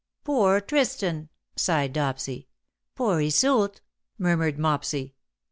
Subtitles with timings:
[0.25, 2.47] 214" Poor Tristan/^ sighed Dopsy."
[2.95, 3.81] Poor Iseult/^
[4.17, 5.13] murmured Mopsy.